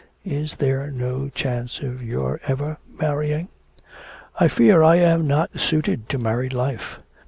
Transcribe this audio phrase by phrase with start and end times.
[0.25, 3.49] Is there no chance of your ever marrying?'
[4.39, 6.97] 'I fear I am not suited to married life.